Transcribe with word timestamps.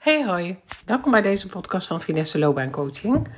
Hey 0.00 0.24
hoi, 0.24 0.58
welkom 0.86 1.10
bij 1.10 1.22
deze 1.22 1.46
podcast 1.46 1.86
van 1.86 2.00
Finesse 2.00 2.38
Loopbaancoaching. 2.38 3.28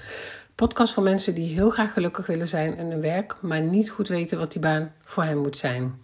Podcast 0.55 0.93
voor 0.93 1.03
mensen 1.03 1.35
die 1.35 1.55
heel 1.55 1.71
graag 1.71 1.93
gelukkig 1.93 2.27
willen 2.27 2.49
zijn 2.49 2.77
in 2.77 2.91
hun 2.91 3.01
werk, 3.01 3.37
maar 3.41 3.61
niet 3.61 3.91
goed 3.91 4.09
weten 4.09 4.39
wat 4.39 4.53
die 4.53 4.61
baan 4.61 4.93
voor 5.05 5.23
hen 5.23 5.39
moet 5.39 5.57
zijn. 5.57 6.01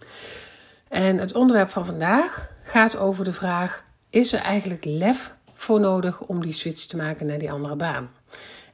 En 0.87 1.17
het 1.17 1.33
onderwerp 1.33 1.69
van 1.69 1.85
vandaag 1.85 2.51
gaat 2.63 2.97
over 2.97 3.25
de 3.25 3.33
vraag: 3.33 3.85
is 4.09 4.33
er 4.33 4.39
eigenlijk 4.39 4.85
lef 4.85 5.33
voor 5.53 5.79
nodig 5.79 6.21
om 6.21 6.41
die 6.41 6.53
switch 6.53 6.85
te 6.85 6.97
maken 6.97 7.25
naar 7.25 7.39
die 7.39 7.51
andere 7.51 7.75
baan? 7.75 8.09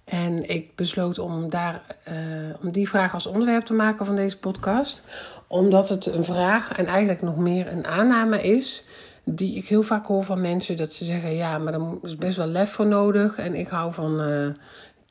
En 0.04 0.50
ik 0.50 0.76
besloot 0.76 1.20
om, 1.20 1.50
daar, 1.50 1.82
uh, 2.10 2.16
om 2.62 2.72
die 2.72 2.90
vraag 2.90 3.14
als 3.14 3.26
onderwerp 3.26 3.66
te 3.66 3.74
maken 3.74 4.06
van 4.06 4.16
deze 4.16 4.38
podcast, 4.38 5.04
omdat 5.48 5.90
het 5.90 6.06
een 6.06 6.26
vraag 6.26 6.72
en 6.72 6.86
eigenlijk 6.86 7.22
nog 7.22 7.38
meer 7.38 7.72
een 7.72 7.86
aanname 7.86 8.42
is 8.42 8.84
die 9.26 9.58
ik 9.58 9.68
heel 9.68 9.82
vaak 9.82 10.06
hoor 10.06 10.24
van 10.24 10.42
mensen 10.42 10.78
dat 10.78 10.94
ze 10.94 11.06
zeggen: 11.06 11.36
ja, 11.36 11.58
maar 11.58 11.74
er 11.74 11.98
is 12.02 12.16
best 12.16 12.38
wel 12.38 12.48
lef 12.48 12.72
voor 12.72 12.88
nodig. 12.88 13.38
En 13.38 13.54
ik 13.54 13.68
hou 13.68 13.94
van, 13.94 14.30
uh, 14.30 14.48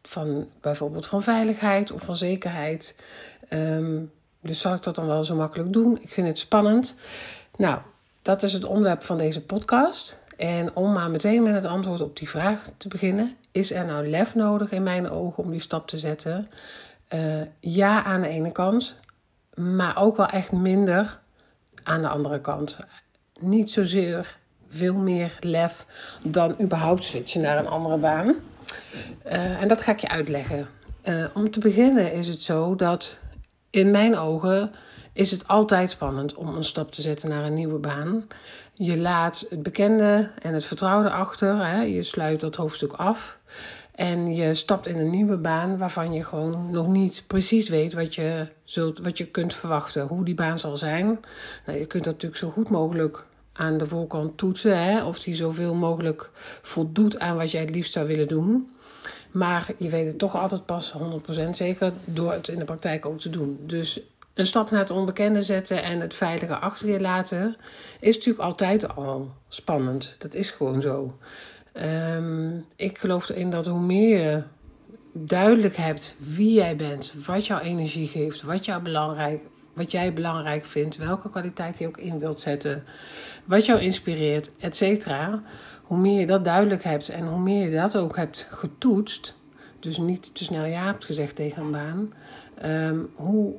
van 0.03 0.49
bijvoorbeeld 0.61 1.07
van 1.07 1.23
veiligheid 1.23 1.93
of 1.93 2.03
van 2.03 2.17
zekerheid. 2.17 2.97
Um, 3.51 4.13
dus 4.41 4.61
zal 4.61 4.75
ik 4.75 4.83
dat 4.83 4.95
dan 4.95 5.07
wel 5.07 5.25
zo 5.25 5.35
makkelijk 5.35 5.73
doen? 5.73 5.99
Ik 6.03 6.11
vind 6.11 6.27
het 6.27 6.39
spannend. 6.39 6.95
Nou, 7.57 7.79
dat 8.23 8.43
is 8.43 8.53
het 8.53 8.65
onderwerp 8.65 9.03
van 9.03 9.19
deze 9.19 9.43
podcast. 9.43 10.23
En 10.37 10.77
om 10.77 10.93
maar 10.93 11.11
meteen 11.11 11.43
met 11.43 11.55
het 11.55 11.65
antwoord 11.65 12.01
op 12.01 12.17
die 12.17 12.29
vraag 12.29 12.71
te 12.77 12.89
beginnen: 12.89 13.33
is 13.51 13.73
er 13.73 13.85
nou 13.85 14.09
lef 14.09 14.35
nodig 14.35 14.71
in 14.71 14.83
mijn 14.83 15.11
ogen 15.11 15.45
om 15.45 15.51
die 15.51 15.61
stap 15.61 15.89
te 15.89 15.99
zetten? 15.99 16.49
Uh, 17.15 17.21
ja, 17.61 18.05
aan 18.05 18.23
de 18.23 18.29
ene 18.29 18.53
kant, 18.53 18.97
maar 19.55 19.97
ook 19.97 20.17
wel 20.17 20.29
echt 20.29 20.53
minder 20.53 21.21
aan 21.83 22.03
de 22.03 22.09
andere 22.09 22.41
kant 22.41 22.79
niet 23.41 23.71
zozeer 23.71 24.39
veel 24.69 24.95
meer 24.95 25.37
lef 25.41 25.87
dan 26.23 26.57
überhaupt 26.61 27.05
switchen 27.05 27.41
naar 27.41 27.59
een 27.59 27.67
andere 27.67 27.97
baan. 27.97 28.35
Uh, 29.27 29.63
en 29.63 29.69
dat 29.69 29.83
ga 29.83 29.93
ik 29.93 30.01
je 30.01 30.09
uitleggen. 30.09 30.69
Uh, 31.05 31.25
om 31.35 31.51
te 31.51 31.59
beginnen 31.59 32.13
is 32.13 32.29
het 32.29 32.41
zo 32.41 32.75
dat 32.75 33.19
in 33.71 33.91
mijn 33.91 34.17
ogen 34.17 34.73
is 35.13 35.31
het 35.31 35.49
altijd 35.49 35.91
spannend 35.91 36.35
om 36.35 36.55
een 36.55 36.65
stap 36.65 36.93
te 36.93 37.03
zetten 37.03 37.29
naar 37.29 37.45
een 37.45 37.55
nieuwe 37.55 37.79
baan. 37.79 38.27
Je 38.75 38.99
laat 38.99 39.47
het 39.51 39.63
bekende 39.63 40.31
en 40.43 40.55
het 40.55 40.65
vertrouwde 40.65 41.11
achter. 41.11 41.67
Hè? 41.67 41.83
Je 41.83 42.03
sluit 42.03 42.41
dat 42.41 42.57
hoofdstuk 42.57 42.93
af. 42.93 43.39
En 43.95 44.35
je 44.35 44.55
stapt 44.55 44.87
in 44.87 44.99
een 44.99 45.11
nieuwe 45.11 45.37
baan 45.37 45.79
waarvan 45.79 46.13
je 46.13 46.25
gewoon 46.25 46.71
nog 46.71 46.89
niet 46.89 47.25
precies 47.27 47.69
weet 47.69 47.93
wat 47.93 48.15
je, 48.15 48.47
zult, 48.65 48.99
wat 48.99 49.19
je 49.19 49.27
kunt 49.27 49.55
verwachten. 49.55 50.07
Hoe 50.07 50.25
die 50.25 50.35
baan 50.35 50.59
zal 50.59 50.77
zijn. 50.77 51.21
Nou, 51.67 51.79
je 51.79 51.87
kunt 51.87 52.05
dat 52.05 52.13
natuurlijk 52.13 52.41
zo 52.41 52.51
goed 52.51 52.71
mogelijk 52.71 53.25
aan 53.53 53.79
de 53.79 53.87
voorkant 53.87 54.39
toetsen. 54.39 54.83
Hè, 54.83 55.05
of 55.05 55.19
die 55.19 55.35
zoveel 55.35 55.75
mogelijk 55.75 56.31
voldoet 56.63 57.19
aan 57.19 57.37
wat 57.37 57.51
jij 57.51 57.61
het 57.61 57.75
liefst 57.75 57.93
zou 57.93 58.07
willen 58.07 58.29
doen. 58.29 58.69
Maar 59.31 59.67
je 59.77 59.89
weet 59.89 60.07
het 60.07 60.19
toch 60.19 60.37
altijd 60.37 60.67
pas 60.67 60.95
100% 61.47 61.51
zeker 61.51 61.93
door 62.05 62.33
het 62.33 62.49
in 62.49 62.59
de 62.59 62.65
praktijk 62.65 63.07
ook 63.07 63.21
te 63.21 63.31
doen. 63.31 63.59
Dus 63.67 64.01
een 64.35 64.47
stap 64.47 64.71
naar 64.71 64.81
het 64.81 64.91
onbekende 64.91 65.43
zetten 65.43 65.83
en 65.83 66.01
het 66.01 66.15
veilige 66.15 66.57
achter 66.57 66.89
je 66.89 67.01
laten 67.01 67.57
is 68.01 68.15
natuurlijk 68.17 68.45
altijd 68.45 68.97
al 68.97 69.33
spannend. 69.49 70.15
Dat 70.19 70.35
is 70.35 70.51
gewoon 70.51 70.81
zo. 70.81 71.17
Um, 72.17 72.65
ik 72.77 72.99
geloof 72.99 73.29
erin 73.29 73.51
dat 73.51 73.67
hoe 73.67 73.81
meer 73.81 74.19
je 74.19 74.43
duidelijk 75.13 75.77
hebt 75.77 76.17
wie 76.19 76.53
jij 76.53 76.77
bent, 76.77 77.13
wat 77.27 77.47
jouw 77.47 77.59
energie 77.59 78.07
geeft, 78.07 78.43
wat, 78.43 78.65
jou 78.65 78.83
belangrijk, 78.83 79.41
wat 79.73 79.91
jij 79.91 80.13
belangrijk 80.13 80.65
vindt, 80.65 80.97
welke 80.97 81.31
kwaliteit 81.31 81.79
je 81.79 81.87
ook 81.87 81.99
in 81.99 82.19
wilt 82.19 82.41
zetten, 82.41 82.85
wat 83.45 83.67
jou 83.67 83.81
inspireert, 83.81 84.51
et 84.59 84.77
cetera. 84.77 85.43
Hoe 85.83 85.99
meer 85.99 86.21
je 86.21 86.27
dat 86.27 86.45
duidelijk 86.45 86.85
hebt 86.85 87.09
en 87.09 87.27
hoe 87.27 87.41
meer 87.41 87.69
je 87.71 87.77
dat 87.77 87.97
ook 87.97 88.17
hebt 88.17 88.47
getoetst, 88.51 89.35
dus 89.81 89.99
niet 89.99 90.35
te 90.35 90.45
snel 90.45 90.65
ja 90.65 90.85
hebt 90.85 91.05
gezegd 91.05 91.37
tegen 91.37 91.63
een 91.63 91.71
baan, 91.71 92.13
um, 92.91 93.11
hoe 93.15 93.55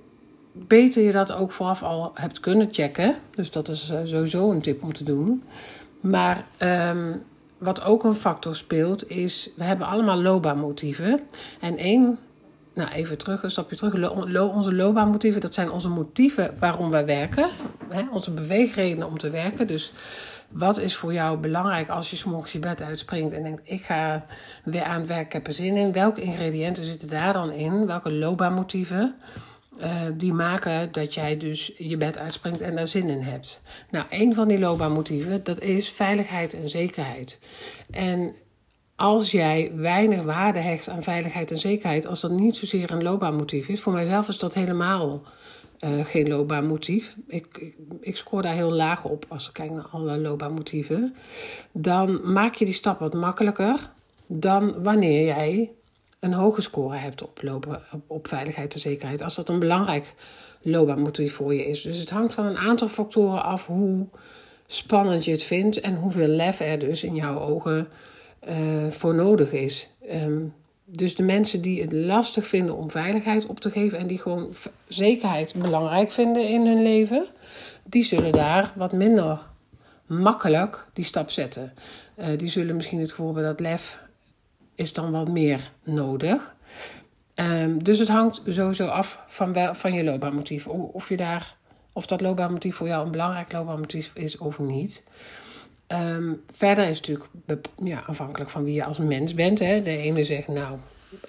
beter 0.51 1.03
je 1.03 1.11
dat 1.11 1.31
ook 1.31 1.51
vooraf 1.51 1.83
al 1.83 2.11
hebt 2.13 2.39
kunnen 2.39 2.67
checken. 2.71 3.15
Dus 3.31 3.51
dat 3.51 3.67
is 3.67 3.89
eh, 3.89 3.99
sowieso 4.03 4.51
een 4.51 4.61
tip 4.61 4.83
om 4.83 4.93
te 4.93 5.03
doen. 5.03 5.43
Maar 5.99 6.45
um, 6.91 7.23
wat 7.57 7.83
ook 7.83 8.03
een 8.03 8.13
factor 8.13 8.55
speelt, 8.55 9.09
is 9.09 9.49
we 9.55 9.63
hebben 9.63 9.87
allemaal 9.87 10.21
loopbaanmotieven. 10.21 11.19
En 11.59 11.77
één, 11.77 12.19
nou 12.73 12.89
even 12.89 13.17
terug, 13.17 13.43
een 13.43 13.51
stapje 13.51 13.75
terug. 13.75 13.93
Lo, 14.27 14.47
onze 14.47 14.73
loopbaanmotieven, 14.73 15.41
dat 15.41 15.53
zijn 15.53 15.71
onze 15.71 15.89
motieven 15.89 16.53
waarom 16.59 16.89
wij 16.89 17.05
werken. 17.05 17.49
Hè, 17.89 18.03
onze 18.11 18.31
beweegredenen 18.31 19.07
om 19.07 19.17
te 19.17 19.29
werken. 19.29 19.67
Dus 19.67 19.93
wat 20.49 20.77
is 20.77 20.95
voor 20.95 21.13
jou 21.13 21.37
belangrijk 21.37 21.89
als 21.89 22.11
je 22.11 22.29
morgens 22.29 22.51
je 22.51 22.59
bed 22.59 22.81
uitspringt 22.81 23.33
en 23.33 23.43
denkt: 23.43 23.61
ik 23.63 23.83
ga 23.83 24.25
weer 24.63 24.83
aan 24.83 24.99
het 24.99 25.07
werk, 25.07 25.25
ik 25.25 25.33
heb 25.33 25.47
er 25.47 25.53
zin 25.53 25.75
in. 25.75 25.91
Welke 25.91 26.21
ingrediënten 26.21 26.85
zitten 26.85 27.09
daar 27.09 27.33
dan 27.33 27.51
in? 27.51 27.85
Welke 27.85 28.11
loopbaanmotieven? 28.11 29.15
Uh, 29.81 30.01
die 30.13 30.33
maken 30.33 30.91
dat 30.91 31.13
jij 31.13 31.37
dus 31.37 31.71
je 31.77 31.97
bed 31.97 32.17
uitspringt 32.17 32.61
en 32.61 32.75
daar 32.75 32.87
zin 32.87 33.09
in 33.09 33.21
hebt. 33.21 33.61
Nou, 33.91 34.05
een 34.09 34.33
van 34.33 34.47
die 34.47 34.59
loopbaanmotieven, 34.59 35.43
dat 35.43 35.59
is 35.59 35.89
veiligheid 35.89 36.53
en 36.53 36.69
zekerheid. 36.69 37.39
En 37.91 38.35
als 38.95 39.31
jij 39.31 39.71
weinig 39.75 40.21
waarde 40.21 40.59
hecht 40.59 40.89
aan 40.89 41.03
veiligheid 41.03 41.51
en 41.51 41.59
zekerheid, 41.59 42.07
als 42.07 42.21
dat 42.21 42.31
niet 42.31 42.55
zozeer 42.55 42.91
een 42.91 43.03
loopbaanmotief 43.03 43.67
is, 43.67 43.81
voor 43.81 43.93
mijzelf 43.93 44.27
is 44.27 44.39
dat 44.39 44.53
helemaal 44.53 45.21
uh, 45.79 46.05
geen 46.05 46.27
loopbaanmotief. 46.27 47.15
Ik, 47.27 47.45
ik, 47.59 47.75
ik 48.01 48.17
scoor 48.17 48.41
daar 48.41 48.53
heel 48.53 48.71
laag 48.71 49.03
op 49.03 49.25
als 49.27 49.47
ik 49.47 49.53
kijk 49.53 49.71
naar 49.71 49.87
alle 49.91 50.19
loopbaanmotieven. 50.19 51.15
Dan 51.71 52.31
maak 52.33 52.55
je 52.55 52.65
die 52.65 52.73
stap 52.73 52.99
wat 52.99 53.13
makkelijker 53.13 53.91
dan 54.27 54.83
wanneer 54.83 55.25
jij 55.25 55.71
een 56.19 56.33
hoge 56.33 56.61
score 56.61 56.95
hebt 56.95 57.23
op, 57.23 57.39
lopen, 57.41 57.81
op, 58.07 58.27
veiligheid 58.27 58.73
en 58.73 58.79
zekerheid. 58.79 59.21
Als 59.21 59.35
dat 59.35 59.49
een 59.49 59.59
belangrijk 59.59 60.13
loopbaanmotief 60.61 61.33
voor 61.33 61.53
je 61.53 61.65
is. 61.65 61.81
Dus 61.81 61.97
het 61.97 62.09
hangt 62.09 62.33
van 62.33 62.45
een 62.45 62.57
aantal 62.57 62.87
factoren 62.87 63.43
af 63.43 63.65
hoe 63.65 64.05
spannend 64.67 65.25
je 65.25 65.31
het 65.31 65.43
vindt 65.43 65.79
en 65.79 65.95
hoeveel 65.95 66.27
lef 66.27 66.59
er 66.59 66.79
dus 66.79 67.03
in 67.03 67.15
jouw 67.15 67.39
ogen 67.39 67.87
uh, 68.49 68.55
voor 68.89 69.15
nodig 69.15 69.51
is. 69.51 69.89
Um, 70.11 70.53
dus 70.85 71.15
de 71.15 71.23
mensen 71.23 71.61
die 71.61 71.81
het 71.81 71.91
lastig 71.91 72.47
vinden 72.47 72.75
om 72.75 72.91
veiligheid 72.91 73.45
op 73.45 73.59
te 73.59 73.71
geven 73.71 73.97
en 73.97 74.07
die 74.07 74.19
gewoon 74.19 74.53
zekerheid 74.87 75.53
belangrijk 75.55 76.11
vinden 76.11 76.47
in 76.47 76.65
hun 76.65 76.81
leven, 76.81 77.25
die 77.83 78.03
zullen 78.03 78.31
daar 78.31 78.73
wat 78.75 78.91
minder 78.91 79.39
makkelijk 80.05 80.85
die 80.93 81.05
stap 81.05 81.29
zetten. 81.29 81.73
Uh, 82.17 82.25
die 82.37 82.49
zullen 82.49 82.75
misschien 82.75 82.99
het 82.99 83.09
gevoel 83.09 83.25
hebben 83.25 83.43
dat 83.43 83.59
lef 83.59 83.99
is 84.75 84.93
dan 84.93 85.11
wat 85.11 85.29
meer 85.29 85.71
nodig. 85.83 86.55
Um, 87.35 87.83
dus 87.83 87.99
het 87.99 88.07
hangt 88.07 88.41
sowieso 88.47 88.85
af 88.87 89.23
van, 89.27 89.55
van 89.75 89.93
je 89.93 90.03
loopbaanmotief. 90.03 90.67
Of, 90.67 91.09
je 91.09 91.17
daar, 91.17 91.55
of 91.93 92.05
dat 92.05 92.21
loopbaanmotief 92.21 92.75
voor 92.75 92.87
jou 92.87 93.05
een 93.05 93.11
belangrijk 93.11 93.51
loopbaanmotief 93.51 94.11
is 94.13 94.37
of 94.37 94.59
niet. 94.59 95.03
Um, 95.87 96.41
verder 96.51 96.83
is 96.89 96.97
het 96.97 97.07
natuurlijk 97.07 97.67
ja, 97.83 98.03
afhankelijk 98.07 98.49
van 98.49 98.63
wie 98.63 98.73
je 98.73 98.83
als 98.83 98.97
mens 98.97 99.33
bent. 99.33 99.59
Hè. 99.59 99.81
De 99.81 99.97
ene 99.97 100.23
zegt, 100.23 100.47
nou, 100.47 100.77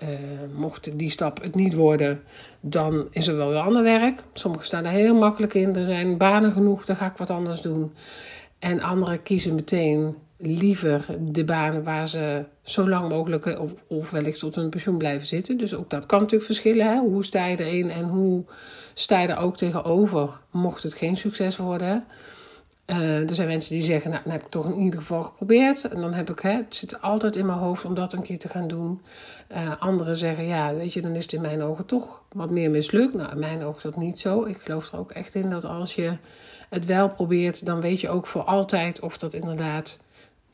uh, 0.02 0.08
mocht 0.54 0.98
die 0.98 1.10
stap 1.10 1.42
het 1.42 1.54
niet 1.54 1.74
worden, 1.74 2.22
dan 2.60 3.08
is 3.10 3.26
er 3.26 3.36
wel 3.36 3.48
weer 3.48 3.58
ander 3.58 3.82
werk. 3.82 4.22
Sommigen 4.32 4.66
staan 4.66 4.84
er 4.84 4.90
heel 4.90 5.14
makkelijk 5.14 5.54
in. 5.54 5.76
Er 5.76 5.86
zijn 5.86 6.18
banen 6.18 6.52
genoeg, 6.52 6.84
dan 6.84 6.96
ga 6.96 7.06
ik 7.06 7.16
wat 7.16 7.30
anders 7.30 7.60
doen. 7.60 7.92
En 8.58 8.80
anderen 8.80 9.22
kiezen 9.22 9.54
meteen 9.54 10.16
liever 10.38 11.06
de 11.20 11.44
banen 11.44 11.82
waar 11.82 12.08
ze 12.08 12.44
zo 12.62 12.88
lang 12.88 13.08
mogelijk 13.08 13.46
of, 13.46 13.74
of 13.86 14.10
wellicht 14.10 14.38
tot 14.38 14.54
hun 14.54 14.70
pensioen 14.70 14.98
blijven 14.98 15.26
zitten. 15.26 15.56
Dus 15.56 15.74
ook 15.74 15.90
dat 15.90 16.06
kan 16.06 16.18
natuurlijk 16.18 16.46
verschillen. 16.46 16.86
Hè? 16.86 16.98
Hoe 16.98 17.24
sta 17.24 17.46
je 17.46 17.64
erin 17.64 17.90
en 17.90 18.04
hoe 18.04 18.44
sta 18.94 19.20
je 19.20 19.28
er 19.28 19.36
ook 19.36 19.56
tegenover, 19.56 20.38
mocht 20.50 20.82
het 20.82 20.94
geen 20.94 21.16
succes 21.16 21.56
worden. 21.56 22.04
Uh, 22.86 23.28
er 23.28 23.34
zijn 23.34 23.48
mensen 23.48 23.74
die 23.74 23.84
zeggen, 23.84 24.10
nou, 24.10 24.22
dan 24.22 24.32
heb 24.32 24.42
ik 24.42 24.48
toch 24.48 24.66
in 24.66 24.80
ieder 24.80 25.00
geval 25.00 25.22
geprobeerd. 25.22 25.88
En 25.88 26.00
dan 26.00 26.12
heb 26.12 26.30
ik, 26.30 26.38
hè, 26.38 26.50
het 26.50 26.76
zit 26.76 27.02
altijd 27.02 27.36
in 27.36 27.46
mijn 27.46 27.58
hoofd 27.58 27.84
om 27.84 27.94
dat 27.94 28.12
een 28.12 28.22
keer 28.22 28.38
te 28.38 28.48
gaan 28.48 28.68
doen. 28.68 29.00
Uh, 29.52 29.80
anderen 29.80 30.16
zeggen, 30.16 30.44
ja, 30.44 30.74
weet 30.74 30.92
je, 30.92 31.02
dan 31.02 31.14
is 31.14 31.22
het 31.22 31.32
in 31.32 31.40
mijn 31.40 31.62
ogen 31.62 31.86
toch 31.86 32.22
wat 32.32 32.50
meer 32.50 32.70
mislukt. 32.70 33.14
Nou, 33.14 33.30
in 33.30 33.38
mijn 33.38 33.62
ogen 33.62 33.82
dat 33.82 33.96
niet 34.00 34.20
zo. 34.20 34.44
Ik 34.44 34.58
geloof 34.58 34.92
er 34.92 34.98
ook 34.98 35.10
echt 35.10 35.34
in 35.34 35.50
dat 35.50 35.64
als 35.64 35.94
je 35.94 36.12
het 36.70 36.84
wel 36.84 37.08
probeert, 37.08 37.66
dan 37.66 37.80
weet 37.80 38.00
je 38.00 38.08
ook 38.08 38.26
voor 38.26 38.42
altijd 38.42 39.00
of 39.00 39.18
dat 39.18 39.34
inderdaad 39.34 40.00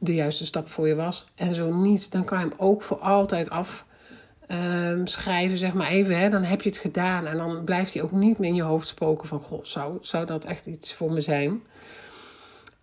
de 0.03 0.15
juiste 0.15 0.45
stap 0.45 0.69
voor 0.69 0.89
je 0.89 0.95
was. 0.95 1.27
En 1.35 1.55
zo 1.55 1.75
niet, 1.75 2.11
dan 2.11 2.25
kan 2.25 2.39
je 2.39 2.45
hem 2.45 2.55
ook 2.57 2.83
voor 2.83 2.99
altijd 2.99 3.51
afschrijven, 3.51 5.51
ehm, 5.51 5.57
zeg 5.57 5.75
maar 5.75 5.89
even. 5.89 6.19
Hè, 6.19 6.31
dan 6.31 6.43
heb 6.43 6.63
je 6.63 6.69
het 6.69 6.79
gedaan 6.79 7.27
en 7.27 7.37
dan 7.37 7.65
blijft 7.65 7.95
hij 7.95 8.03
ook 8.03 8.13
niet 8.13 8.39
meer 8.39 8.49
in 8.49 8.55
je 8.55 8.63
hoofd 8.63 8.89
spoken 8.89 9.29
van... 9.29 9.41
Goh, 9.41 9.65
zou, 9.65 9.99
zou 10.01 10.27
dat 10.27 10.45
echt 10.45 10.67
iets 10.67 10.95
voor 10.95 11.13
me 11.13 11.21
zijn? 11.21 11.63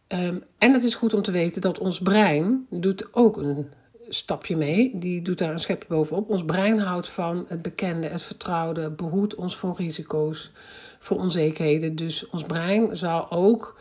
Um, 0.07 0.43
en 0.57 0.73
het 0.73 0.83
is 0.83 0.95
goed 0.95 1.13
om 1.13 1.21
te 1.21 1.31
weten 1.31 1.61
dat 1.61 1.79
ons 1.79 1.99
brein 1.99 2.67
doet 2.69 3.13
ook 3.13 3.37
een 3.37 3.71
stapje 4.09 4.55
mee. 4.55 4.97
Die 4.97 5.21
doet 5.21 5.37
daar 5.37 5.51
een 5.51 5.59
schepje 5.59 5.87
bovenop. 5.87 6.29
Ons 6.29 6.45
brein 6.45 6.79
houdt 6.79 7.09
van 7.09 7.45
het 7.47 7.61
bekende, 7.61 8.07
het 8.07 8.21
vertrouwde, 8.21 8.89
behoedt 8.89 9.35
ons 9.35 9.57
voor 9.57 9.75
risico's, 9.77 10.51
voor 10.99 11.17
onzekerheden. 11.17 11.95
Dus 11.95 12.29
ons 12.29 12.43
brein 12.43 12.97
zal 12.97 13.31
ook 13.31 13.79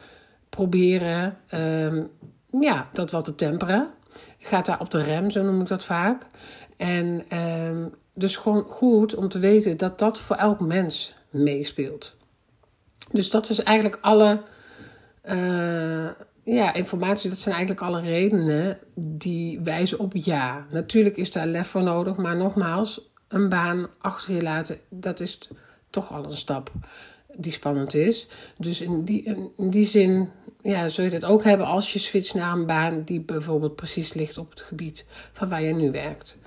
proberen 0.49 1.39
um, 1.55 2.11
ja, 2.51 2.89
dat 2.93 3.11
wat 3.11 3.25
te 3.25 3.35
temperen. 3.35 3.91
gaat 4.39 4.67
daar 4.67 4.81
op 4.81 4.91
de 4.91 5.03
rem, 5.03 5.31
zo 5.31 5.43
noem 5.43 5.61
ik 5.61 5.69
dat 5.69 5.85
vaak. 5.85 6.27
En 6.77 7.25
ehm, 7.29 7.87
dus 8.15 8.37
gewoon 8.37 8.65
goed 8.65 9.15
om 9.15 9.29
te 9.29 9.39
weten 9.39 9.77
dat 9.77 9.99
dat 9.99 10.21
voor 10.21 10.37
elk 10.37 10.61
mens 10.61 11.15
meespeelt. 11.31 12.17
Dus 13.13 13.31
dat 13.31 13.51
is 13.51 13.63
eigenlijk 13.63 13.99
alle 14.01 14.43
uh, 15.25 16.09
ja, 16.43 16.75
informatie, 16.75 17.31
dat 17.31 17.39
zijn 17.39 17.55
eigenlijk 17.55 17.87
alle 17.87 18.01
redenen 18.01 18.79
die 18.95 19.61
wijzen 19.61 19.99
op 19.99 20.13
ja. 20.15 20.67
Natuurlijk 20.71 21.17
is 21.17 21.33
daar 21.33 21.47
lef 21.47 21.69
voor 21.69 21.83
nodig, 21.83 22.17
maar 22.17 22.37
nogmaals, 22.37 23.11
een 23.29 23.49
baan 23.49 23.89
achter 23.99 24.35
je 24.35 24.43
laten, 24.43 24.79
dat 24.89 25.21
is 25.21 25.49
toch 25.91 26.13
al 26.13 26.25
een 26.25 26.37
stap 26.37 26.73
die 27.37 27.53
spannend 27.53 27.95
is. 27.95 28.29
Dus 28.57 28.81
in 28.81 29.05
die, 29.05 29.51
in 29.57 29.71
die 29.71 29.87
zin 29.87 30.29
ja, 30.63 30.89
zul 30.89 31.05
je 31.05 31.11
dat 31.11 31.25
ook 31.25 31.45
hebben 31.45 31.67
als 31.67 31.93
je 31.93 31.99
switcht 31.99 32.35
naar 32.35 32.53
een 32.53 32.67
baan 32.67 33.03
die 33.05 33.21
bijvoorbeeld 33.21 33.77
precies 33.77 34.15
ligt 34.15 34.39
op 34.39 34.51
het 34.51 34.61
gebied 34.61 35.07
van 35.33 35.49
waar 35.49 35.63
je 35.63 35.75
nu 35.75 35.91
werkt. 35.91 36.39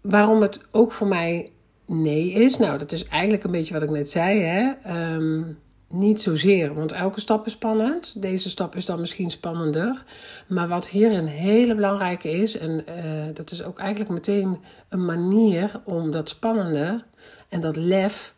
Waarom 0.00 0.40
het 0.40 0.60
ook 0.70 0.92
voor 0.92 1.06
mij 1.06 1.48
nee 1.86 2.32
is, 2.32 2.56
nou, 2.56 2.78
dat 2.78 2.92
is 2.92 3.04
eigenlijk 3.04 3.44
een 3.44 3.50
beetje 3.50 3.74
wat 3.74 3.82
ik 3.82 3.90
net 3.90 4.10
zei. 4.10 4.40
Hè? 4.40 4.72
Ehm, 4.82 5.42
niet 5.88 6.22
zozeer, 6.22 6.74
want 6.74 6.92
elke 6.92 7.20
stap 7.20 7.46
is 7.46 7.52
spannend. 7.52 8.22
Deze 8.22 8.50
stap 8.50 8.76
is 8.76 8.84
dan 8.84 9.00
misschien 9.00 9.30
spannender. 9.30 10.04
Maar 10.46 10.68
wat 10.68 10.88
hier 10.88 11.12
een 11.12 11.26
hele 11.26 11.74
belangrijke 11.74 12.30
is, 12.30 12.58
en 12.58 12.70
uh, 12.88 13.34
dat 13.34 13.50
is 13.50 13.62
ook 13.62 13.78
eigenlijk 13.78 14.10
meteen 14.10 14.58
een 14.88 15.04
manier 15.04 15.80
om 15.84 16.10
dat 16.10 16.28
spannende 16.28 17.04
en 17.48 17.60
dat 17.60 17.76
lef 17.76 18.34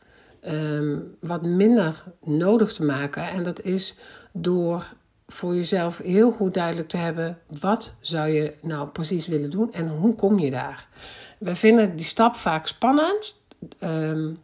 um, 0.49 1.17
wat 1.21 1.43
minder 1.43 2.05
nodig 2.25 2.73
te 2.73 2.85
maken. 2.85 3.29
En 3.29 3.43
dat 3.43 3.63
is 3.63 3.97
door 4.33 4.95
voor 5.27 5.55
jezelf 5.55 5.99
heel 5.99 6.31
goed 6.31 6.55
duidelijk 6.55 6.89
te 6.89 6.97
hebben: 6.97 7.39
wat 7.61 7.95
zou 8.01 8.29
je 8.29 8.55
nou 8.63 8.89
precies 8.89 9.27
willen 9.27 9.51
doen 9.51 9.73
en 9.73 9.89
hoe 9.89 10.15
kom 10.15 10.39
je 10.39 10.51
daar? 10.51 10.89
We 11.39 11.55
vinden 11.55 11.97
die 11.97 12.07
stap 12.07 12.35
vaak 12.35 12.67
spannend. 12.67 13.41
Um, 13.81 14.39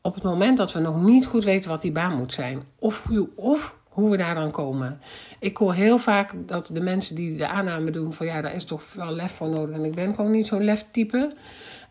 op 0.00 0.14
het 0.14 0.22
moment 0.22 0.58
dat 0.58 0.72
we 0.72 0.80
nog 0.80 1.02
niet 1.02 1.26
goed 1.26 1.44
weten 1.44 1.70
wat 1.70 1.82
die 1.82 1.92
baan 1.92 2.16
moet 2.16 2.32
zijn. 2.32 2.62
Of, 2.78 3.04
hoe, 3.04 3.28
of 3.34 3.76
hoe 3.88 4.10
we 4.10 4.16
daar 4.16 4.34
dan 4.34 4.50
komen. 4.50 5.00
Ik 5.38 5.56
hoor 5.56 5.74
heel 5.74 5.98
vaak 5.98 6.32
dat 6.46 6.70
de 6.72 6.80
mensen 6.80 7.14
die 7.14 7.36
de 7.36 7.48
aanname 7.48 7.90
doen 7.90 8.12
van 8.12 8.26
ja, 8.26 8.40
daar 8.40 8.54
is 8.54 8.64
toch 8.64 8.92
wel 8.92 9.12
lef 9.12 9.32
voor 9.32 9.48
nodig. 9.48 9.76
En 9.76 9.84
ik 9.84 9.94
ben 9.94 10.14
gewoon 10.14 10.30
niet 10.30 10.46
zo'n 10.46 10.64
leftype. 10.64 11.32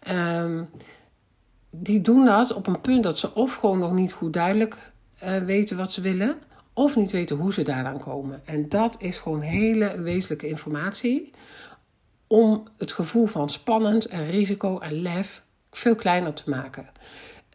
Um, 0.09 0.69
die 1.69 2.01
doen 2.01 2.25
dat 2.25 2.53
op 2.53 2.67
een 2.67 2.81
punt 2.81 3.03
dat 3.03 3.17
ze 3.17 3.33
of 3.33 3.55
gewoon 3.55 3.79
nog 3.79 3.93
niet 3.93 4.13
goed 4.13 4.33
duidelijk 4.33 4.91
uh, 5.23 5.37
weten 5.37 5.77
wat 5.77 5.91
ze 5.91 6.01
willen. 6.01 6.35
Of 6.73 6.95
niet 6.95 7.11
weten 7.11 7.37
hoe 7.37 7.53
ze 7.53 7.63
daaraan 7.63 7.99
komen. 7.99 8.41
En 8.45 8.69
dat 8.69 8.95
is 8.99 9.17
gewoon 9.17 9.41
hele 9.41 10.01
wezenlijke 10.01 10.47
informatie. 10.47 11.31
Om 12.27 12.63
het 12.77 12.91
gevoel 12.91 13.25
van 13.25 13.49
spannend 13.49 14.05
en 14.05 14.29
risico 14.29 14.79
en 14.79 14.93
lef 15.01 15.43
veel 15.71 15.95
kleiner 15.95 16.33
te 16.33 16.49
maken. 16.49 16.89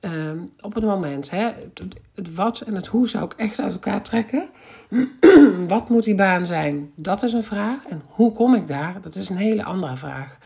Um, 0.05 0.53
op 0.61 0.75
het 0.75 0.85
moment. 0.85 1.31
Hè, 1.31 1.45
het, 1.45 1.83
het, 2.15 2.35
wat 2.35 2.61
en 2.61 2.75
het 2.75 2.87
hoe 2.87 3.09
zou 3.09 3.25
ik 3.25 3.33
echt 3.33 3.61
uit 3.61 3.73
elkaar 3.73 4.03
trekken. 4.03 4.49
wat 5.69 5.89
moet 5.89 6.05
die 6.05 6.15
baan 6.15 6.47
zijn? 6.47 6.93
Dat 6.95 7.23
is 7.23 7.33
een 7.33 7.45
vraag. 7.45 7.85
En 7.89 8.03
hoe 8.09 8.33
kom 8.33 8.55
ik 8.55 8.67
daar? 8.67 9.01
Dat 9.01 9.15
is 9.15 9.29
een 9.29 9.37
hele 9.37 9.65
andere 9.65 9.97
vraag. 9.97 10.39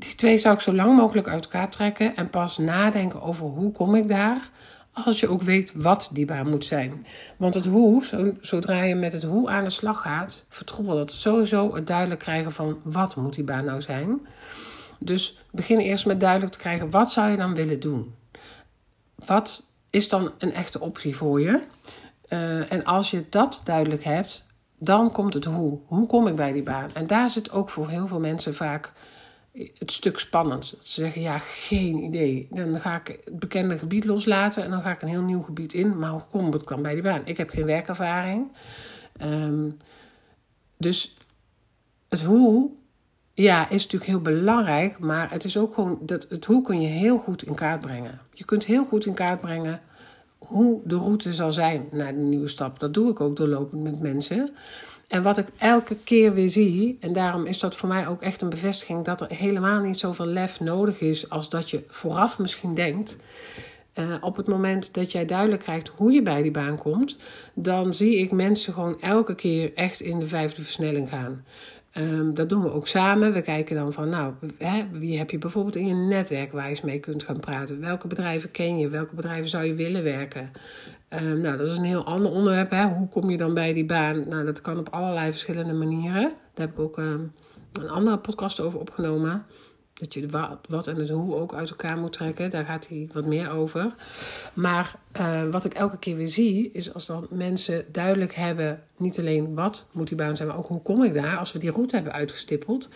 Die 0.00 0.14
twee 0.14 0.38
zou 0.38 0.54
ik 0.54 0.60
zo 0.60 0.74
lang 0.74 0.96
mogelijk 0.96 1.28
uit 1.28 1.44
elkaar 1.44 1.70
trekken 1.70 2.16
en 2.16 2.30
pas 2.30 2.58
nadenken 2.58 3.22
over 3.22 3.46
hoe 3.46 3.72
kom 3.72 3.94
ik 3.94 4.08
daar. 4.08 4.50
Als 4.92 5.20
je 5.20 5.28
ook 5.28 5.42
weet 5.42 5.72
wat 5.74 6.10
die 6.12 6.24
baan 6.24 6.48
moet 6.48 6.64
zijn. 6.64 7.06
Want 7.36 7.54
het 7.54 7.66
hoe, 7.66 8.02
zodra 8.40 8.82
je 8.82 8.94
met 8.94 9.12
het 9.12 9.22
hoe 9.22 9.48
aan 9.50 9.64
de 9.64 9.70
slag 9.70 10.02
gaat, 10.02 10.44
vertroebelt 10.48 10.98
het 10.98 11.12
sowieso 11.12 11.74
het 11.74 11.86
duidelijk 11.86 12.20
krijgen 12.20 12.52
van 12.52 12.78
wat 12.82 13.16
moet 13.16 13.34
die 13.34 13.44
baan 13.44 13.64
nou 13.64 13.82
zijn. 13.82 14.26
Dus 14.98 15.38
begin 15.50 15.78
eerst 15.78 16.06
met 16.06 16.20
duidelijk 16.20 16.52
te 16.52 16.58
krijgen 16.58 16.90
wat 16.90 17.12
zou 17.12 17.30
je 17.30 17.36
dan 17.36 17.54
willen 17.54 17.80
doen 17.80 18.14
wat 19.26 19.70
is 19.90 20.08
dan 20.08 20.32
een 20.38 20.54
echte 20.54 20.80
optie 20.80 21.16
voor 21.16 21.40
je? 21.40 21.62
Uh, 22.28 22.72
en 22.72 22.84
als 22.84 23.10
je 23.10 23.24
dat 23.30 23.60
duidelijk 23.64 24.04
hebt, 24.04 24.46
dan 24.78 25.12
komt 25.12 25.34
het 25.34 25.44
hoe. 25.44 25.78
Hoe 25.86 26.06
kom 26.06 26.26
ik 26.26 26.36
bij 26.36 26.52
die 26.52 26.62
baan? 26.62 26.90
En 26.94 27.06
daar 27.06 27.30
zit 27.30 27.50
ook 27.50 27.70
voor 27.70 27.88
heel 27.88 28.06
veel 28.06 28.20
mensen 28.20 28.54
vaak 28.54 28.92
het 29.52 29.92
stuk 29.92 30.18
spannend. 30.18 30.66
Ze 30.66 30.74
zeggen, 30.82 31.22
ja, 31.22 31.38
geen 31.38 32.02
idee. 32.02 32.46
Dan 32.50 32.80
ga 32.80 32.96
ik 32.96 33.20
het 33.24 33.38
bekende 33.38 33.78
gebied 33.78 34.04
loslaten 34.04 34.64
en 34.64 34.70
dan 34.70 34.82
ga 34.82 34.90
ik 34.90 35.02
een 35.02 35.08
heel 35.08 35.22
nieuw 35.22 35.42
gebied 35.42 35.74
in. 35.74 35.98
Maar 35.98 36.10
hoe 36.10 36.24
kom 36.30 36.54
ik 36.54 36.68
dan 36.68 36.82
bij 36.82 36.94
die 36.94 37.02
baan? 37.02 37.22
Ik 37.24 37.36
heb 37.36 37.50
geen 37.50 37.64
werkervaring. 37.64 38.52
Um, 39.22 39.76
dus 40.76 41.16
het 42.08 42.22
hoe 42.22 42.70
ja, 43.34 43.68
is 43.68 43.82
natuurlijk 43.82 44.10
heel 44.10 44.20
belangrijk, 44.20 44.98
maar 44.98 45.30
het 45.30 45.44
is 45.44 45.56
ook 45.56 45.74
gewoon 45.74 45.98
dat 46.02 46.26
het 46.28 46.44
hoe 46.44 46.62
kun 46.62 46.80
je 46.80 46.88
heel 46.88 47.18
goed 47.18 47.42
in 47.42 47.54
kaart 47.54 47.80
brengen. 47.80 48.20
Je 48.32 48.44
kunt 48.44 48.64
heel 48.64 48.84
goed 48.84 49.06
in 49.06 49.14
kaart 49.14 49.40
brengen 49.40 49.80
hoe 50.38 50.80
de 50.84 50.96
route 50.96 51.32
zal 51.32 51.52
zijn 51.52 51.88
naar 51.90 52.14
de 52.14 52.20
nieuwe 52.20 52.48
stap. 52.48 52.80
Dat 52.80 52.94
doe 52.94 53.10
ik 53.10 53.20
ook 53.20 53.36
doorlopend 53.36 53.82
met 53.82 54.00
mensen. 54.00 54.50
En 55.10 55.22
wat 55.22 55.38
ik 55.38 55.46
elke 55.58 55.96
keer 56.04 56.34
weer 56.34 56.50
zie, 56.50 56.98
en 57.00 57.12
daarom 57.12 57.46
is 57.46 57.58
dat 57.58 57.76
voor 57.76 57.88
mij 57.88 58.06
ook 58.06 58.22
echt 58.22 58.42
een 58.42 58.48
bevestiging 58.48 59.04
dat 59.04 59.20
er 59.20 59.26
helemaal 59.30 59.80
niet 59.80 59.98
zoveel 59.98 60.26
lef 60.26 60.60
nodig 60.60 61.00
is 61.00 61.30
als 61.30 61.48
dat 61.48 61.70
je 61.70 61.84
vooraf 61.88 62.38
misschien 62.38 62.74
denkt. 62.74 63.16
Uh, 63.94 64.14
op 64.20 64.36
het 64.36 64.46
moment 64.46 64.94
dat 64.94 65.12
jij 65.12 65.24
duidelijk 65.24 65.62
krijgt 65.62 65.88
hoe 65.88 66.12
je 66.12 66.22
bij 66.22 66.42
die 66.42 66.50
baan 66.50 66.78
komt, 66.78 67.18
dan 67.54 67.94
zie 67.94 68.18
ik 68.18 68.30
mensen 68.32 68.72
gewoon 68.72 69.00
elke 69.00 69.34
keer 69.34 69.74
echt 69.74 70.00
in 70.00 70.18
de 70.18 70.26
vijfde 70.26 70.62
versnelling 70.62 71.08
gaan. 71.08 71.44
Um, 71.94 72.34
dat 72.34 72.48
doen 72.48 72.62
we 72.62 72.72
ook 72.72 72.88
samen. 72.88 73.32
We 73.32 73.42
kijken 73.42 73.76
dan 73.76 73.92
van, 73.92 74.08
nou, 74.08 74.32
hè, 74.58 74.84
wie 74.92 75.18
heb 75.18 75.30
je 75.30 75.38
bijvoorbeeld 75.38 75.76
in 75.76 75.86
je 75.86 75.94
netwerk 75.94 76.52
waar 76.52 76.64
je 76.64 76.70
eens 76.70 76.80
mee 76.80 77.00
kunt 77.00 77.22
gaan 77.22 77.40
praten? 77.40 77.80
Welke 77.80 78.06
bedrijven 78.06 78.50
ken 78.50 78.78
je? 78.78 78.88
Welke 78.88 79.14
bedrijven 79.14 79.48
zou 79.48 79.64
je 79.64 79.74
willen 79.74 80.02
werken? 80.02 80.50
Um, 81.14 81.40
nou, 81.40 81.56
dat 81.56 81.68
is 81.68 81.76
een 81.76 81.84
heel 81.84 82.04
ander 82.04 82.30
onderwerp. 82.30 82.70
Hè? 82.70 82.86
Hoe 82.86 83.08
kom 83.08 83.30
je 83.30 83.36
dan 83.36 83.54
bij 83.54 83.72
die 83.72 83.84
baan? 83.84 84.28
Nou, 84.28 84.44
dat 84.44 84.60
kan 84.60 84.78
op 84.78 84.88
allerlei 84.88 85.30
verschillende 85.30 85.72
manieren. 85.72 86.32
Daar 86.54 86.66
heb 86.66 86.70
ik 86.70 86.78
ook 86.78 86.98
um, 86.98 87.32
een 87.72 87.90
andere 87.90 88.18
podcast 88.18 88.60
over 88.60 88.80
opgenomen. 88.80 89.44
Dat 89.94 90.14
je 90.14 90.28
wat, 90.68 90.86
en 90.86 90.96
het 90.96 91.08
hoe 91.08 91.34
ook 91.34 91.54
uit 91.54 91.70
elkaar 91.70 91.96
moet 91.96 92.12
trekken. 92.12 92.50
Daar 92.50 92.64
gaat 92.64 92.88
hij 92.88 93.08
wat 93.12 93.26
meer 93.26 93.50
over. 93.50 93.94
Maar 94.54 94.94
uh, 95.20 95.42
wat 95.50 95.64
ik 95.64 95.74
elke 95.74 95.98
keer 95.98 96.16
weer 96.16 96.28
zie, 96.28 96.70
is 96.72 96.94
als 96.94 97.06
dan 97.06 97.26
mensen 97.30 97.84
duidelijk 97.92 98.34
hebben, 98.34 98.82
niet 98.96 99.18
alleen 99.18 99.54
wat 99.54 99.86
moet 99.92 100.08
die 100.08 100.16
baan 100.16 100.36
zijn, 100.36 100.48
maar 100.48 100.58
ook 100.58 100.66
hoe 100.66 100.82
kom 100.82 101.04
ik 101.04 101.12
daar. 101.12 101.36
Als 101.36 101.52
we 101.52 101.58
die 101.58 101.70
route 101.70 101.94
hebben 101.94 102.12
uitgestippeld, 102.12 102.88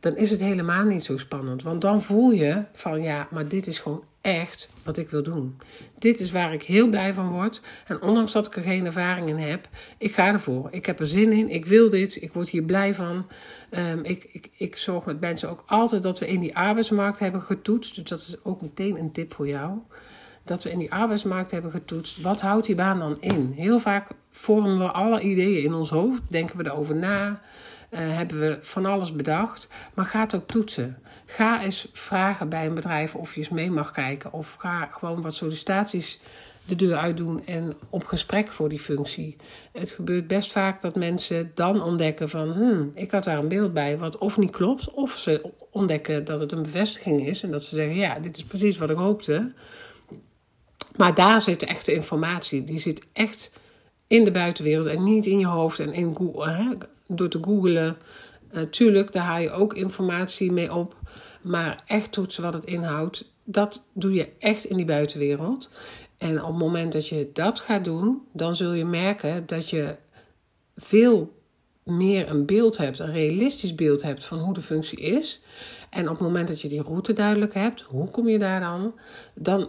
dan 0.00 0.16
is 0.16 0.30
het 0.30 0.40
helemaal 0.40 0.84
niet 0.84 1.04
zo 1.04 1.16
spannend. 1.16 1.62
Want 1.62 1.80
dan 1.80 2.02
voel 2.02 2.30
je 2.30 2.62
van 2.72 3.02
ja, 3.02 3.28
maar 3.30 3.48
dit 3.48 3.66
is 3.66 3.78
gewoon 3.78 4.04
echt 4.22 4.70
wat 4.82 4.98
ik 4.98 5.10
wil 5.10 5.22
doen. 5.22 5.58
Dit 5.98 6.20
is 6.20 6.30
waar 6.30 6.52
ik 6.52 6.62
heel 6.62 6.88
blij 6.88 7.14
van 7.14 7.30
word. 7.30 7.60
En 7.86 8.02
ondanks 8.02 8.32
dat 8.32 8.46
ik 8.46 8.56
er 8.56 8.62
geen 8.62 8.86
ervaring 8.86 9.28
in 9.28 9.36
heb, 9.36 9.68
ik 9.98 10.14
ga 10.14 10.26
ervoor. 10.26 10.68
Ik 10.70 10.86
heb 10.86 11.00
er 11.00 11.06
zin 11.06 11.32
in. 11.32 11.48
Ik 11.48 11.66
wil 11.66 11.90
dit. 11.90 12.22
Ik 12.22 12.32
word 12.32 12.48
hier 12.48 12.62
blij 12.62 12.94
van. 12.94 13.26
Um, 13.70 14.04
ik, 14.04 14.28
ik, 14.32 14.50
ik 14.56 14.76
zorg 14.76 15.04
met 15.04 15.20
mensen 15.20 15.50
ook 15.50 15.62
altijd 15.66 16.02
dat 16.02 16.18
we 16.18 16.28
in 16.28 16.40
die 16.40 16.56
arbeidsmarkt 16.56 17.18
hebben 17.18 17.40
getoetst. 17.40 17.94
Dus 17.94 18.04
dat 18.04 18.20
is 18.20 18.36
ook 18.42 18.60
meteen 18.60 18.98
een 18.98 19.12
tip 19.12 19.34
voor 19.34 19.48
jou. 19.48 19.78
Dat 20.44 20.62
we 20.62 20.70
in 20.70 20.78
die 20.78 20.92
arbeidsmarkt 20.92 21.50
hebben 21.50 21.70
getoetst. 21.70 22.20
Wat 22.20 22.40
houdt 22.40 22.66
die 22.66 22.74
baan 22.74 22.98
dan 22.98 23.16
in? 23.20 23.52
Heel 23.56 23.78
vaak 23.78 24.08
vormen 24.30 24.78
we 24.78 24.90
alle 24.90 25.20
ideeën 25.20 25.64
in 25.64 25.74
ons 25.74 25.90
hoofd. 25.90 26.22
Denken 26.28 26.56
we 26.56 26.64
erover 26.64 26.96
na. 26.96 27.40
Uh, 27.92 27.98
hebben 28.00 28.40
we 28.40 28.58
van 28.60 28.86
alles 28.86 29.12
bedacht. 29.12 29.68
Maar 29.94 30.04
ga 30.04 30.20
het 30.20 30.34
ook 30.34 30.46
toetsen. 30.46 30.98
Ga 31.26 31.62
eens 31.62 31.88
vragen 31.92 32.48
bij 32.48 32.66
een 32.66 32.74
bedrijf 32.74 33.14
of 33.14 33.34
je 33.34 33.38
eens 33.38 33.48
mee 33.48 33.70
mag 33.70 33.90
kijken. 33.90 34.32
Of 34.32 34.54
ga 34.54 34.86
gewoon 34.86 35.22
wat 35.22 35.34
sollicitaties 35.34 36.20
de 36.64 36.76
deur 36.76 36.96
uitdoen 36.96 37.46
en 37.46 37.74
op 37.90 38.04
gesprek 38.04 38.48
voor 38.48 38.68
die 38.68 38.80
functie. 38.80 39.36
Het 39.72 39.90
gebeurt 39.90 40.26
best 40.26 40.52
vaak 40.52 40.80
dat 40.80 40.96
mensen 40.96 41.52
dan 41.54 41.82
ontdekken 41.82 42.28
van... 42.28 42.52
Hmm, 42.52 42.90
ik 42.94 43.10
had 43.10 43.24
daar 43.24 43.38
een 43.38 43.48
beeld 43.48 43.72
bij 43.72 43.98
wat 43.98 44.18
of 44.18 44.38
niet 44.38 44.50
klopt... 44.50 44.90
of 44.90 45.12
ze 45.12 45.50
ontdekken 45.70 46.24
dat 46.24 46.40
het 46.40 46.52
een 46.52 46.62
bevestiging 46.62 47.26
is... 47.26 47.42
en 47.42 47.50
dat 47.50 47.64
ze 47.64 47.74
zeggen, 47.74 47.96
ja, 47.96 48.18
dit 48.18 48.36
is 48.36 48.42
precies 48.42 48.78
wat 48.78 48.90
ik 48.90 48.96
hoopte. 48.96 49.52
Maar 50.96 51.14
daar 51.14 51.40
zit 51.40 51.60
de 51.60 51.66
echte 51.66 51.92
informatie. 51.92 52.64
Die 52.64 52.78
zit 52.78 53.06
echt 53.12 53.52
in 54.12 54.24
de 54.24 54.30
buitenwereld 54.30 54.86
en 54.86 55.04
niet 55.04 55.26
in 55.26 55.38
je 55.38 55.46
hoofd 55.46 55.78
en 55.78 55.92
in 55.92 56.14
Google, 56.16 56.50
hè, 56.50 56.68
door 57.06 57.28
te 57.28 57.38
googlen. 57.42 57.96
Uh, 58.52 58.62
tuurlijk, 58.62 59.12
daar 59.12 59.22
haal 59.22 59.40
je 59.40 59.50
ook 59.50 59.74
informatie 59.74 60.52
mee 60.52 60.74
op. 60.74 60.96
Maar 61.42 61.82
echt 61.86 62.12
toetsen 62.12 62.42
wat 62.42 62.54
het 62.54 62.64
inhoudt, 62.64 63.32
dat 63.44 63.84
doe 63.92 64.12
je 64.12 64.28
echt 64.38 64.64
in 64.64 64.76
die 64.76 64.84
buitenwereld. 64.84 65.70
En 66.18 66.42
op 66.42 66.48
het 66.48 66.58
moment 66.58 66.92
dat 66.92 67.08
je 67.08 67.30
dat 67.32 67.60
gaat 67.60 67.84
doen, 67.84 68.22
dan 68.32 68.56
zul 68.56 68.72
je 68.72 68.84
merken 68.84 69.46
dat 69.46 69.70
je 69.70 69.96
veel 70.76 71.40
meer 71.82 72.30
een 72.30 72.46
beeld 72.46 72.76
hebt, 72.76 72.98
een 72.98 73.12
realistisch 73.12 73.74
beeld 73.74 74.02
hebt 74.02 74.24
van 74.24 74.38
hoe 74.38 74.54
de 74.54 74.60
functie 74.60 75.00
is. 75.00 75.40
En 75.90 76.08
op 76.08 76.18
het 76.18 76.26
moment 76.26 76.48
dat 76.48 76.60
je 76.60 76.68
die 76.68 76.82
route 76.82 77.12
duidelijk 77.12 77.54
hebt, 77.54 77.80
hoe 77.80 78.10
kom 78.10 78.28
je 78.28 78.38
daar 78.38 78.60
dan? 78.60 78.94
Dan 79.34 79.68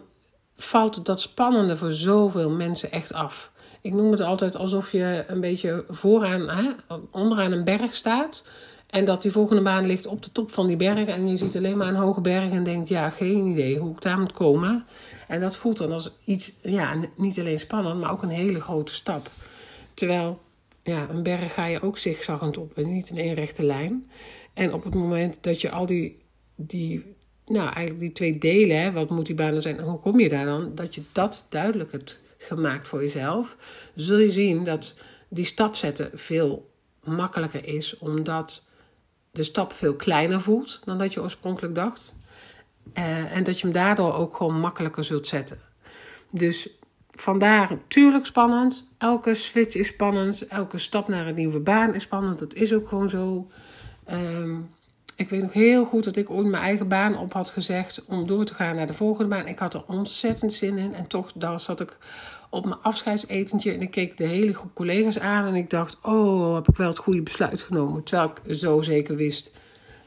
valt 0.55 1.05
dat 1.05 1.21
spannende 1.21 1.77
voor 1.77 1.91
zoveel 1.91 2.49
mensen 2.49 2.91
echt 2.91 3.13
af. 3.13 3.51
Ik 3.83 3.93
noem 3.93 4.11
het 4.11 4.21
altijd 4.21 4.55
alsof 4.55 4.91
je 4.91 5.23
een 5.27 5.41
beetje 5.41 5.85
vooraan, 5.89 6.49
hè, 6.49 6.69
onderaan 7.11 7.51
een 7.51 7.63
berg 7.63 7.95
staat. 7.95 8.43
En 8.89 9.05
dat 9.05 9.21
die 9.21 9.31
volgende 9.31 9.61
baan 9.61 9.85
ligt 9.85 10.07
op 10.07 10.23
de 10.23 10.31
top 10.31 10.51
van 10.51 10.67
die 10.67 10.75
berg. 10.75 11.07
En 11.07 11.27
je 11.27 11.37
ziet 11.37 11.57
alleen 11.57 11.77
maar 11.77 11.87
een 11.87 11.95
hoge 11.95 12.21
berg 12.21 12.51
en 12.51 12.63
denkt, 12.63 12.87
ja, 12.87 13.09
geen 13.09 13.45
idee 13.45 13.77
hoe 13.77 13.91
ik 13.91 14.01
daar 14.01 14.19
moet 14.19 14.31
komen. 14.31 14.85
En 15.27 15.39
dat 15.39 15.57
voelt 15.57 15.77
dan 15.77 15.91
als 15.91 16.11
iets, 16.25 16.53
ja, 16.61 16.95
niet 17.15 17.39
alleen 17.39 17.59
spannend, 17.59 17.99
maar 17.99 18.11
ook 18.11 18.23
een 18.23 18.29
hele 18.29 18.61
grote 18.61 18.93
stap. 18.93 19.29
Terwijl, 19.93 20.39
ja, 20.83 21.09
een 21.09 21.23
berg 21.23 21.53
ga 21.53 21.65
je 21.65 21.81
ook 21.81 21.97
zigzaggend 21.97 22.57
op 22.57 22.77
en 22.77 22.93
niet 22.93 23.09
in 23.09 23.17
één 23.17 23.33
rechte 23.33 23.63
lijn. 23.63 24.09
En 24.53 24.73
op 24.73 24.83
het 24.83 24.95
moment 24.95 25.37
dat 25.41 25.61
je 25.61 25.71
al 25.71 25.85
die, 25.85 26.17
die 26.55 27.15
nou, 27.45 27.65
eigenlijk 27.65 27.99
die 27.99 28.11
twee 28.11 28.37
delen, 28.37 28.81
hè, 28.81 28.91
wat 28.91 29.09
moet 29.09 29.25
die 29.25 29.35
baan 29.35 29.61
zijn 29.61 29.77
en 29.77 29.83
hoe 29.83 29.99
kom 29.99 30.19
je 30.19 30.29
daar 30.29 30.45
dan, 30.45 30.71
dat 30.75 30.95
je 30.95 31.01
dat 31.11 31.45
duidelijk 31.49 31.91
hebt 31.91 32.21
gemaakt 32.43 32.87
voor 32.87 33.01
jezelf, 33.01 33.57
zul 33.95 34.17
je 34.17 34.31
zien 34.31 34.63
dat 34.63 34.95
die 35.27 35.45
stap 35.45 35.75
zetten 35.75 36.09
veel 36.13 36.71
makkelijker 37.03 37.65
is, 37.65 37.97
omdat 37.97 38.63
de 39.31 39.43
stap 39.43 39.71
veel 39.73 39.95
kleiner 39.95 40.41
voelt 40.41 40.81
dan 40.83 40.97
dat 40.97 41.13
je 41.13 41.21
oorspronkelijk 41.21 41.75
dacht. 41.75 42.13
Uh, 42.93 43.35
en 43.35 43.43
dat 43.43 43.59
je 43.59 43.63
hem 43.65 43.75
daardoor 43.75 44.13
ook 44.13 44.37
gewoon 44.37 44.59
makkelijker 44.59 45.03
zult 45.03 45.27
zetten. 45.27 45.59
Dus 46.29 46.69
vandaar, 47.11 47.77
tuurlijk 47.87 48.25
spannend. 48.25 48.85
Elke 48.97 49.33
switch 49.33 49.75
is 49.75 49.87
spannend. 49.87 50.47
Elke 50.47 50.77
stap 50.77 51.07
naar 51.07 51.27
een 51.27 51.35
nieuwe 51.35 51.59
baan 51.59 51.93
is 51.93 52.03
spannend. 52.03 52.39
Dat 52.39 52.53
is 52.53 52.73
ook 52.73 52.87
gewoon 52.87 53.09
zo. 53.09 53.47
Um, 54.11 54.69
ik 55.15 55.29
weet 55.29 55.41
nog 55.41 55.53
heel 55.53 55.85
goed 55.85 56.03
dat 56.03 56.15
ik 56.15 56.29
ooit 56.29 56.47
mijn 56.47 56.63
eigen 56.63 56.87
baan 56.87 57.17
op 57.17 57.33
had 57.33 57.49
gezegd 57.49 58.05
om 58.05 58.27
door 58.27 58.45
te 58.45 58.53
gaan 58.53 58.75
naar 58.75 58.87
de 58.87 58.93
volgende 58.93 59.35
baan. 59.35 59.47
Ik 59.47 59.59
had 59.59 59.73
er 59.73 59.83
ontzettend 59.87 60.53
zin 60.53 60.77
in. 60.77 60.93
En 60.93 61.07
toch 61.07 61.31
daar 61.35 61.59
zat 61.59 61.79
ik 61.79 61.97
op 62.49 62.65
mijn 62.65 62.81
afscheidsetentje 62.81 63.71
en 63.71 63.81
ik 63.81 63.91
keek 63.91 64.17
de 64.17 64.23
hele 64.23 64.53
groep 64.53 64.73
collega's 64.73 65.19
aan. 65.19 65.47
En 65.47 65.55
ik 65.55 65.69
dacht, 65.69 65.97
oh, 66.01 66.55
heb 66.55 66.67
ik 66.67 66.75
wel 66.75 66.87
het 66.87 66.97
goede 66.97 67.21
besluit 67.21 67.61
genomen. 67.61 68.03
Terwijl 68.03 68.31
ik 68.43 68.55
zo 68.55 68.81
zeker 68.81 69.15
wist 69.15 69.51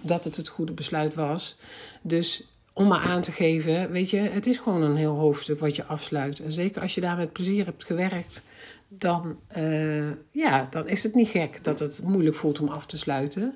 dat 0.00 0.24
het 0.24 0.36
het 0.36 0.48
goede 0.48 0.72
besluit 0.72 1.14
was. 1.14 1.56
Dus 2.02 2.48
om 2.72 2.88
maar 2.88 3.06
aan 3.06 3.22
te 3.22 3.32
geven, 3.32 3.90
weet 3.90 4.10
je, 4.10 4.16
het 4.16 4.46
is 4.46 4.58
gewoon 4.58 4.82
een 4.82 4.96
heel 4.96 5.14
hoofdstuk 5.14 5.60
wat 5.60 5.76
je 5.76 5.84
afsluit. 5.84 6.40
En 6.40 6.52
zeker 6.52 6.82
als 6.82 6.94
je 6.94 7.00
daar 7.00 7.16
met 7.16 7.32
plezier 7.32 7.64
hebt 7.64 7.84
gewerkt, 7.84 8.42
dan, 8.88 9.38
uh, 9.56 10.10
ja, 10.30 10.66
dan 10.70 10.88
is 10.88 11.02
het 11.02 11.14
niet 11.14 11.28
gek 11.28 11.64
dat 11.64 11.78
het 11.78 12.02
moeilijk 12.04 12.36
voelt 12.36 12.60
om 12.60 12.68
af 12.68 12.86
te 12.86 12.98
sluiten. 12.98 13.54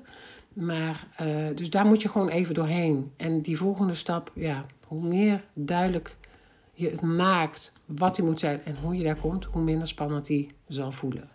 Maar, 0.53 1.07
uh, 1.21 1.27
dus 1.55 1.69
daar 1.69 1.85
moet 1.85 2.01
je 2.01 2.09
gewoon 2.09 2.29
even 2.29 2.53
doorheen. 2.53 3.11
En 3.17 3.41
die 3.41 3.57
volgende 3.57 3.93
stap, 3.93 4.31
ja, 4.35 4.65
hoe 4.87 5.03
meer 5.03 5.45
duidelijk 5.53 6.15
je 6.73 6.89
het 6.89 7.01
maakt 7.01 7.73
wat 7.85 8.15
die 8.15 8.25
moet 8.25 8.39
zijn 8.39 8.61
en 8.63 8.75
hoe 8.81 8.97
je 8.97 9.03
daar 9.03 9.15
komt, 9.15 9.45
hoe 9.45 9.61
minder 9.61 9.87
spannend 9.87 10.25
die 10.25 10.51
zal 10.67 10.91
voelen. 10.91 11.29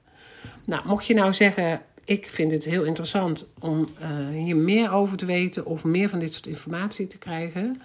Nou, 0.64 0.86
mocht 0.86 1.06
je 1.06 1.14
nou 1.14 1.32
zeggen, 1.32 1.82
ik 2.04 2.28
vind 2.28 2.52
het 2.52 2.64
heel 2.64 2.84
interessant 2.84 3.46
om 3.58 3.86
uh, 4.00 4.28
hier 4.28 4.56
meer 4.56 4.90
over 4.90 5.16
te 5.16 5.26
weten 5.26 5.66
of 5.66 5.84
meer 5.84 6.08
van 6.08 6.18
dit 6.18 6.32
soort 6.32 6.46
informatie 6.46 7.06
te 7.06 7.18
krijgen. 7.18 7.82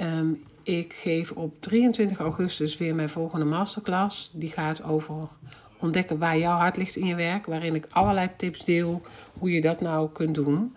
Um, 0.00 0.42
ik 0.62 0.92
geef 0.92 1.30
op 1.30 1.60
23 1.60 2.18
augustus 2.18 2.76
weer 2.76 2.94
mijn 2.94 3.08
volgende 3.08 3.44
masterclass. 3.44 4.30
Die 4.32 4.50
gaat 4.50 4.82
over 4.82 5.28
ontdekken 5.80 6.18
waar 6.18 6.38
jouw 6.38 6.56
hart 6.56 6.76
ligt 6.76 6.96
in 6.96 7.06
je 7.06 7.14
werk. 7.14 7.46
Waarin 7.46 7.74
ik 7.74 7.86
allerlei 7.90 8.30
tips 8.36 8.64
deel 8.64 9.02
hoe 9.38 9.52
je 9.52 9.60
dat 9.60 9.80
nou 9.80 10.08
kunt 10.12 10.34
doen. 10.34 10.76